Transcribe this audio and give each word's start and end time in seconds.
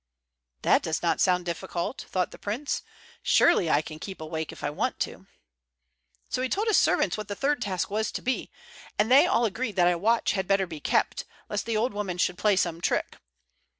"That 0.63 0.81
does 0.81 1.03
not 1.03 1.21
sound 1.21 1.45
difficult," 1.45 2.07
thought 2.09 2.31
the 2.31 2.39
prince. 2.39 2.81
"Surely 3.21 3.69
I 3.69 3.83
can 3.83 3.99
keep 3.99 4.19
awake, 4.19 4.51
if 4.51 4.63
I 4.63 4.71
want 4.71 4.99
to." 5.01 5.27
So 6.27 6.41
he 6.41 6.49
told 6.49 6.65
his 6.65 6.77
servants 6.77 7.17
what 7.17 7.27
the 7.27 7.35
third 7.35 7.61
task 7.61 7.91
was 7.91 8.11
to 8.13 8.21
be, 8.23 8.49
and 8.97 9.11
they 9.11 9.27
all 9.27 9.45
agreed 9.45 9.75
that 9.75 9.85
a 9.91 9.99
watch 9.99 10.31
had 10.31 10.47
better 10.47 10.65
be 10.65 10.79
kept, 10.79 11.25
lest 11.49 11.67
the 11.67 11.77
old 11.77 11.93
woman 11.93 12.17
should 12.17 12.39
play 12.39 12.55
some 12.55 12.81
trick. 12.81 13.17